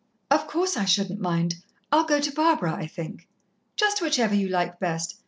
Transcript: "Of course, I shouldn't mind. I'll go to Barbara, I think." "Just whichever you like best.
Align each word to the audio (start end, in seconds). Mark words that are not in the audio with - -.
"Of 0.31 0.47
course, 0.47 0.77
I 0.77 0.85
shouldn't 0.85 1.19
mind. 1.21 1.57
I'll 1.91 2.05
go 2.05 2.19
to 2.19 2.31
Barbara, 2.33 2.73
I 2.73 2.87
think." 2.87 3.27
"Just 3.75 4.01
whichever 4.01 4.33
you 4.33 4.47
like 4.47 4.79
best. 4.79 5.19